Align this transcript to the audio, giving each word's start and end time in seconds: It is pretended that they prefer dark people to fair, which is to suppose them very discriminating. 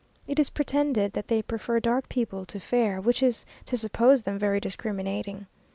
It 0.25 0.39
is 0.39 0.49
pretended 0.49 1.13
that 1.13 1.27
they 1.27 1.43
prefer 1.43 1.79
dark 1.79 2.09
people 2.09 2.43
to 2.47 2.59
fair, 2.59 2.99
which 2.99 3.21
is 3.21 3.45
to 3.67 3.77
suppose 3.77 4.23
them 4.23 4.39
very 4.39 4.59
discriminating. 4.59 5.45